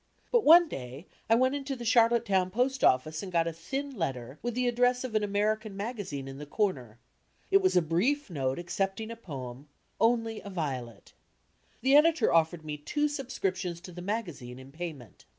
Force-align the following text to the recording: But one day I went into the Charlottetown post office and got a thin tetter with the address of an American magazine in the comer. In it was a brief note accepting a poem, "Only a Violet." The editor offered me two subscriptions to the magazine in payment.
But 0.31 0.43
one 0.43 0.67
day 0.67 1.05
I 1.29 1.35
went 1.35 1.53
into 1.53 1.75
the 1.75 1.85
Charlottetown 1.85 2.49
post 2.49 2.83
office 2.83 3.21
and 3.21 3.31
got 3.31 3.45
a 3.45 3.53
thin 3.53 3.93
tetter 3.99 4.39
with 4.41 4.55
the 4.55 4.67
address 4.67 5.03
of 5.03 5.13
an 5.13 5.23
American 5.23 5.77
magazine 5.77 6.27
in 6.27 6.39
the 6.39 6.47
comer. 6.47 6.97
In 7.51 7.57
it 7.57 7.61
was 7.61 7.77
a 7.77 7.83
brief 7.83 8.27
note 8.27 8.57
accepting 8.57 9.11
a 9.11 9.15
poem, 9.15 9.69
"Only 9.99 10.41
a 10.41 10.49
Violet." 10.49 11.13
The 11.81 11.95
editor 11.95 12.33
offered 12.33 12.65
me 12.65 12.77
two 12.77 13.07
subscriptions 13.07 13.79
to 13.81 13.91
the 13.91 14.01
magazine 14.01 14.57
in 14.57 14.71
payment. 14.71 15.25